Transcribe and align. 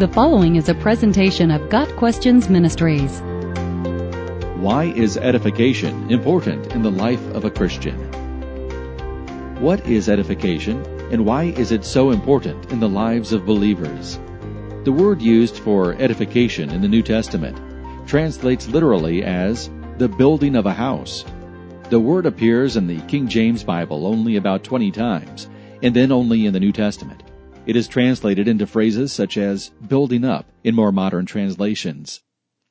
The 0.00 0.08
following 0.08 0.56
is 0.56 0.70
a 0.70 0.74
presentation 0.74 1.50
of 1.50 1.68
Got 1.68 1.94
Questions 1.96 2.48
Ministries. 2.48 3.20
Why 4.56 4.84
is 4.96 5.18
edification 5.18 6.10
important 6.10 6.72
in 6.72 6.80
the 6.80 6.90
life 6.90 7.20
of 7.34 7.44
a 7.44 7.50
Christian? 7.50 7.96
What 9.60 9.86
is 9.86 10.08
edification 10.08 10.82
and 11.12 11.26
why 11.26 11.52
is 11.54 11.70
it 11.70 11.84
so 11.84 12.12
important 12.12 12.72
in 12.72 12.80
the 12.80 12.88
lives 12.88 13.34
of 13.34 13.44
believers? 13.44 14.18
The 14.84 14.92
word 14.92 15.20
used 15.20 15.58
for 15.58 15.92
edification 15.96 16.70
in 16.70 16.80
the 16.80 16.88
New 16.88 17.02
Testament 17.02 17.58
translates 18.08 18.68
literally 18.68 19.22
as 19.22 19.68
the 19.98 20.08
building 20.08 20.56
of 20.56 20.64
a 20.64 20.72
house. 20.72 21.26
The 21.90 22.00
word 22.00 22.24
appears 22.24 22.78
in 22.78 22.86
the 22.86 23.02
King 23.02 23.28
James 23.28 23.64
Bible 23.64 24.06
only 24.06 24.36
about 24.36 24.64
20 24.64 24.92
times, 24.92 25.50
and 25.82 25.94
then 25.94 26.10
only 26.10 26.46
in 26.46 26.54
the 26.54 26.60
New 26.60 26.72
Testament. 26.72 27.22
It 27.70 27.76
is 27.76 27.86
translated 27.86 28.48
into 28.48 28.66
phrases 28.66 29.12
such 29.12 29.38
as 29.38 29.70
building 29.86 30.24
up 30.24 30.50
in 30.64 30.74
more 30.74 30.90
modern 30.90 31.24
translations. 31.24 32.20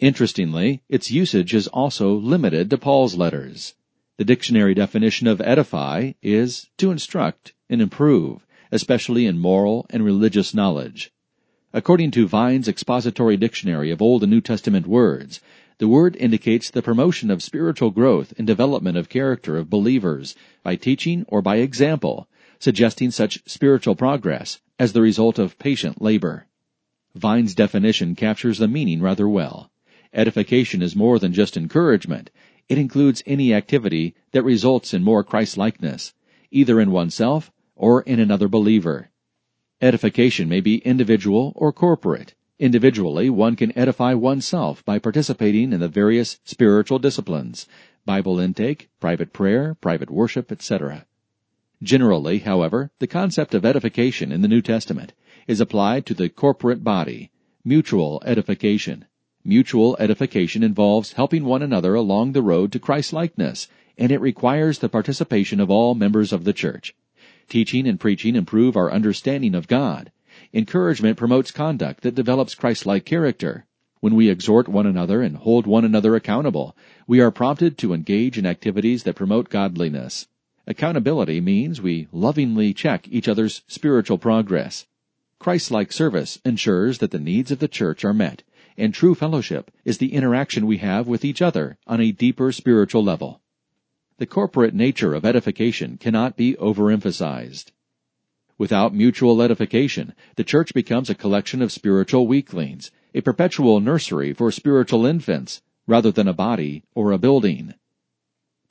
Interestingly, 0.00 0.82
its 0.86 1.10
usage 1.10 1.54
is 1.54 1.66
also 1.66 2.14
limited 2.14 2.68
to 2.68 2.76
Paul's 2.76 3.16
letters. 3.16 3.72
The 4.18 4.26
dictionary 4.26 4.74
definition 4.74 5.28
of 5.28 5.40
edify 5.40 6.12
is 6.20 6.68
to 6.76 6.90
instruct 6.90 7.54
and 7.70 7.80
improve, 7.80 8.46
especially 8.70 9.24
in 9.24 9.38
moral 9.38 9.86
and 9.88 10.04
religious 10.04 10.52
knowledge. 10.52 11.10
According 11.72 12.10
to 12.10 12.28
Vine's 12.28 12.68
expository 12.68 13.38
dictionary 13.38 13.90
of 13.90 14.02
Old 14.02 14.22
and 14.22 14.30
New 14.30 14.42
Testament 14.42 14.86
words, 14.86 15.40
the 15.78 15.88
word 15.88 16.16
indicates 16.16 16.68
the 16.68 16.82
promotion 16.82 17.30
of 17.30 17.42
spiritual 17.42 17.92
growth 17.92 18.34
and 18.36 18.46
development 18.46 18.98
of 18.98 19.08
character 19.08 19.56
of 19.56 19.70
believers 19.70 20.36
by 20.62 20.76
teaching 20.76 21.24
or 21.28 21.40
by 21.40 21.56
example, 21.56 22.28
suggesting 22.62 23.10
such 23.10 23.42
spiritual 23.44 23.96
progress 23.96 24.60
as 24.78 24.92
the 24.92 25.02
result 25.02 25.36
of 25.36 25.58
patient 25.58 26.00
labor. 26.00 26.46
Vine's 27.12 27.56
definition 27.56 28.14
captures 28.14 28.58
the 28.58 28.68
meaning 28.68 29.02
rather 29.02 29.28
well. 29.28 29.68
Edification 30.14 30.80
is 30.80 30.94
more 30.94 31.18
than 31.18 31.32
just 31.32 31.56
encouragement. 31.56 32.30
It 32.68 32.78
includes 32.78 33.20
any 33.26 33.52
activity 33.52 34.14
that 34.30 34.44
results 34.44 34.94
in 34.94 35.02
more 35.02 35.24
Christ-likeness, 35.24 36.14
either 36.52 36.80
in 36.80 36.92
oneself 36.92 37.50
or 37.74 38.02
in 38.02 38.20
another 38.20 38.46
believer. 38.46 39.10
Edification 39.80 40.48
may 40.48 40.60
be 40.60 40.76
individual 40.78 41.52
or 41.56 41.72
corporate. 41.72 42.36
Individually, 42.60 43.28
one 43.28 43.56
can 43.56 43.76
edify 43.76 44.14
oneself 44.14 44.84
by 44.84 45.00
participating 45.00 45.72
in 45.72 45.80
the 45.80 45.88
various 45.88 46.38
spiritual 46.44 47.00
disciplines, 47.00 47.66
Bible 48.06 48.38
intake, 48.38 48.88
private 49.00 49.32
prayer, 49.32 49.74
private 49.74 50.12
worship, 50.12 50.52
etc. 50.52 51.06
Generally, 51.82 52.38
however, 52.40 52.92
the 53.00 53.08
concept 53.08 53.54
of 53.54 53.64
edification 53.64 54.30
in 54.30 54.40
the 54.40 54.46
New 54.46 54.62
Testament 54.62 55.14
is 55.48 55.60
applied 55.60 56.06
to 56.06 56.14
the 56.14 56.28
corporate 56.28 56.84
body, 56.84 57.32
mutual 57.64 58.22
edification. 58.24 59.06
Mutual 59.44 59.96
edification 59.98 60.62
involves 60.62 61.14
helping 61.14 61.44
one 61.44 61.60
another 61.60 61.96
along 61.96 62.32
the 62.32 62.42
road 62.42 62.70
to 62.70 62.78
Christ-likeness, 62.78 63.66
and 63.98 64.12
it 64.12 64.20
requires 64.20 64.78
the 64.78 64.88
participation 64.88 65.58
of 65.58 65.70
all 65.70 65.96
members 65.96 66.32
of 66.32 66.44
the 66.44 66.52
church. 66.52 66.94
Teaching 67.48 67.88
and 67.88 67.98
preaching 67.98 68.36
improve 68.36 68.76
our 68.76 68.92
understanding 68.92 69.56
of 69.56 69.66
God. 69.66 70.12
Encouragement 70.54 71.16
promotes 71.16 71.50
conduct 71.50 72.02
that 72.04 72.14
develops 72.14 72.54
Christ-like 72.54 73.04
character. 73.04 73.66
When 73.98 74.14
we 74.14 74.30
exhort 74.30 74.68
one 74.68 74.86
another 74.86 75.20
and 75.20 75.36
hold 75.36 75.66
one 75.66 75.84
another 75.84 76.14
accountable, 76.14 76.76
we 77.08 77.20
are 77.20 77.32
prompted 77.32 77.76
to 77.78 77.92
engage 77.92 78.38
in 78.38 78.46
activities 78.46 79.02
that 79.02 79.16
promote 79.16 79.48
godliness. 79.48 80.28
Accountability 80.66 81.40
means 81.40 81.82
we 81.82 82.06
lovingly 82.12 82.72
check 82.72 83.08
each 83.08 83.26
other's 83.26 83.62
spiritual 83.66 84.18
progress. 84.18 84.86
Christ-like 85.40 85.90
service 85.90 86.38
ensures 86.44 86.98
that 86.98 87.10
the 87.10 87.18
needs 87.18 87.50
of 87.50 87.58
the 87.58 87.66
church 87.66 88.04
are 88.04 88.14
met, 88.14 88.44
and 88.78 88.94
true 88.94 89.16
fellowship 89.16 89.72
is 89.84 89.98
the 89.98 90.14
interaction 90.14 90.66
we 90.66 90.78
have 90.78 91.08
with 91.08 91.24
each 91.24 91.42
other 91.42 91.78
on 91.86 92.00
a 92.00 92.12
deeper 92.12 92.52
spiritual 92.52 93.02
level. 93.02 93.40
The 94.18 94.26
corporate 94.26 94.72
nature 94.72 95.14
of 95.14 95.24
edification 95.24 95.98
cannot 95.98 96.36
be 96.36 96.54
overemphasized. 96.54 97.72
Without 98.56 98.94
mutual 98.94 99.42
edification, 99.42 100.14
the 100.36 100.44
church 100.44 100.72
becomes 100.74 101.10
a 101.10 101.16
collection 101.16 101.60
of 101.60 101.72
spiritual 101.72 102.28
weaklings, 102.28 102.92
a 103.12 103.20
perpetual 103.20 103.80
nursery 103.80 104.32
for 104.32 104.52
spiritual 104.52 105.06
infants, 105.06 105.60
rather 105.88 106.12
than 106.12 106.28
a 106.28 106.32
body 106.32 106.84
or 106.94 107.10
a 107.10 107.18
building. 107.18 107.74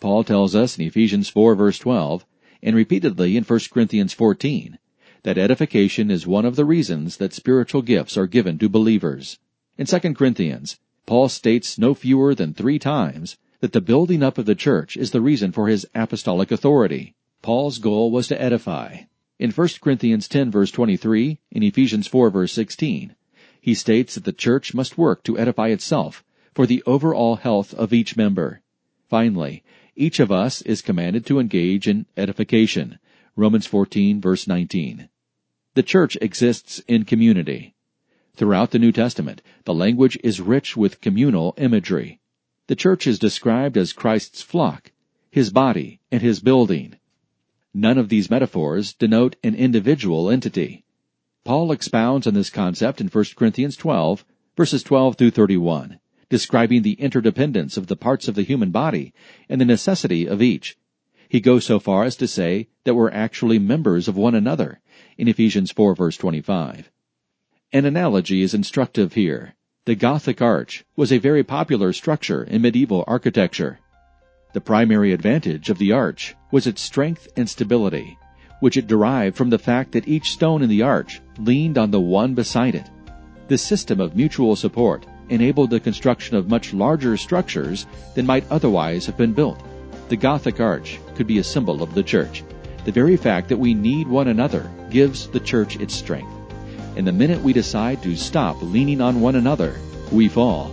Paul 0.00 0.24
tells 0.24 0.54
us 0.54 0.78
in 0.78 0.86
Ephesians 0.86 1.28
4 1.28 1.54
verse 1.54 1.78
12, 1.78 2.24
and 2.62 2.74
repeatedly 2.74 3.36
in 3.36 3.44
1 3.44 3.60
Corinthians 3.70 4.14
14, 4.14 4.78
that 5.22 5.36
edification 5.36 6.10
is 6.10 6.26
one 6.26 6.46
of 6.46 6.56
the 6.56 6.64
reasons 6.64 7.18
that 7.18 7.34
spiritual 7.34 7.82
gifts 7.82 8.16
are 8.16 8.26
given 8.26 8.58
to 8.58 8.68
believers. 8.68 9.38
In 9.76 9.86
2 9.86 10.14
Corinthians, 10.14 10.78
Paul 11.04 11.28
states 11.28 11.78
no 11.78 11.92
fewer 11.92 12.34
than 12.34 12.54
three 12.54 12.78
times 12.78 13.36
that 13.60 13.72
the 13.72 13.80
building 13.82 14.22
up 14.22 14.38
of 14.38 14.46
the 14.46 14.54
church 14.54 14.96
is 14.96 15.10
the 15.10 15.20
reason 15.20 15.52
for 15.52 15.68
his 15.68 15.86
apostolic 15.94 16.50
authority. 16.50 17.14
Paul's 17.42 17.78
goal 17.78 18.10
was 18.10 18.26
to 18.28 18.40
edify. 18.40 19.00
In 19.38 19.50
1 19.50 19.68
Corinthians 19.82 20.28
10 20.28 20.50
verse 20.50 20.70
23, 20.70 21.38
in 21.50 21.62
Ephesians 21.62 22.06
4 22.06 22.30
verse 22.30 22.52
16, 22.52 23.14
he 23.60 23.74
states 23.74 24.14
that 24.14 24.24
the 24.24 24.32
church 24.32 24.72
must 24.72 24.96
work 24.96 25.22
to 25.24 25.38
edify 25.38 25.68
itself 25.68 26.24
for 26.54 26.66
the 26.66 26.82
overall 26.86 27.36
health 27.36 27.74
of 27.74 27.92
each 27.92 28.16
member. 28.16 28.62
Finally, 29.08 29.62
each 30.00 30.18
of 30.18 30.32
us 30.32 30.62
is 30.62 30.80
commanded 30.80 31.26
to 31.26 31.38
engage 31.38 31.86
in 31.86 32.06
edification. 32.16 32.98
Romans 33.36 33.66
14 33.66 34.18
verse 34.18 34.46
19. 34.48 35.10
The 35.74 35.82
church 35.82 36.16
exists 36.22 36.82
in 36.88 37.04
community. 37.04 37.74
Throughout 38.34 38.70
the 38.70 38.78
New 38.78 38.92
Testament, 38.92 39.42
the 39.64 39.74
language 39.74 40.18
is 40.24 40.40
rich 40.40 40.74
with 40.74 41.02
communal 41.02 41.52
imagery. 41.58 42.18
The 42.66 42.76
church 42.76 43.06
is 43.06 43.18
described 43.18 43.76
as 43.76 43.92
Christ's 43.92 44.40
flock, 44.40 44.90
his 45.30 45.50
body, 45.50 46.00
and 46.10 46.22
his 46.22 46.40
building. 46.40 46.94
None 47.74 47.98
of 47.98 48.08
these 48.08 48.30
metaphors 48.30 48.94
denote 48.94 49.36
an 49.44 49.54
individual 49.54 50.30
entity. 50.30 50.86
Paul 51.44 51.72
expounds 51.72 52.26
on 52.26 52.32
this 52.32 52.48
concept 52.48 53.02
in 53.02 53.08
1 53.08 53.24
Corinthians 53.36 53.76
12, 53.76 54.24
verses 54.56 54.82
12 54.82 55.16
through 55.16 55.32
31 55.32 56.00
describing 56.30 56.80
the 56.80 56.94
interdependence 56.94 57.76
of 57.76 57.88
the 57.88 57.96
parts 57.96 58.28
of 58.28 58.34
the 58.34 58.42
human 58.42 58.70
body 58.70 59.12
and 59.48 59.60
the 59.60 59.66
necessity 59.66 60.26
of 60.26 60.40
each. 60.40 60.78
He 61.28 61.40
goes 61.40 61.66
so 61.66 61.78
far 61.78 62.04
as 62.04 62.16
to 62.16 62.26
say 62.26 62.68
that 62.84 62.94
we're 62.94 63.10
actually 63.10 63.58
members 63.58 64.08
of 64.08 64.16
one 64.16 64.34
another 64.34 64.80
in 65.18 65.28
Ephesians 65.28 65.70
4 65.70 65.94
verse 65.94 66.16
25. 66.16 66.90
An 67.72 67.84
analogy 67.84 68.42
is 68.42 68.54
instructive 68.54 69.12
here. 69.12 69.54
The 69.84 69.94
Gothic 69.94 70.40
arch 70.40 70.84
was 70.96 71.12
a 71.12 71.18
very 71.18 71.44
popular 71.44 71.92
structure 71.92 72.42
in 72.42 72.62
medieval 72.62 73.04
architecture. 73.06 73.78
The 74.52 74.60
primary 74.60 75.12
advantage 75.12 75.70
of 75.70 75.78
the 75.78 75.92
arch 75.92 76.34
was 76.50 76.66
its 76.66 76.82
strength 76.82 77.28
and 77.36 77.48
stability, 77.48 78.18
which 78.58 78.76
it 78.76 78.88
derived 78.88 79.36
from 79.36 79.50
the 79.50 79.58
fact 79.58 79.92
that 79.92 80.08
each 80.08 80.32
stone 80.32 80.62
in 80.62 80.68
the 80.68 80.82
arch 80.82 81.20
leaned 81.38 81.78
on 81.78 81.92
the 81.92 82.00
one 82.00 82.34
beside 82.34 82.74
it. 82.74 82.90
This 83.46 83.62
system 83.62 84.00
of 84.00 84.16
mutual 84.16 84.56
support 84.56 85.06
enabled 85.30 85.70
the 85.70 85.80
construction 85.80 86.36
of 86.36 86.48
much 86.48 86.74
larger 86.74 87.16
structures 87.16 87.86
than 88.14 88.26
might 88.26 88.50
otherwise 88.50 89.06
have 89.06 89.16
been 89.16 89.32
built. 89.32 89.60
The 90.08 90.16
Gothic 90.16 90.60
arch 90.60 90.98
could 91.14 91.26
be 91.26 91.38
a 91.38 91.44
symbol 91.44 91.82
of 91.82 91.94
the 91.94 92.02
church. 92.02 92.42
The 92.84 92.92
very 92.92 93.16
fact 93.16 93.48
that 93.48 93.58
we 93.58 93.74
need 93.74 94.08
one 94.08 94.28
another 94.28 94.70
gives 94.90 95.28
the 95.28 95.40
church 95.40 95.76
its 95.76 95.94
strength. 95.94 96.32
And 96.96 97.06
the 97.06 97.12
minute 97.12 97.40
we 97.40 97.52
decide 97.52 98.02
to 98.02 98.16
stop 98.16 98.60
leaning 98.60 99.00
on 99.00 99.20
one 99.20 99.36
another, 99.36 99.76
we 100.10 100.28
fall. 100.28 100.72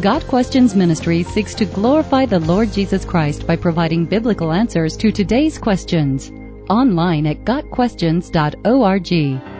Got 0.00 0.26
Questions 0.26 0.74
Ministry 0.74 1.22
seeks 1.22 1.54
to 1.56 1.66
glorify 1.66 2.24
the 2.24 2.40
Lord 2.40 2.72
Jesus 2.72 3.04
Christ 3.04 3.46
by 3.46 3.56
providing 3.56 4.06
biblical 4.06 4.50
answers 4.50 4.96
to 4.96 5.12
today's 5.12 5.58
questions. 5.58 6.32
Online 6.70 7.26
at 7.26 7.44
GotQuestions.org. 7.44 9.51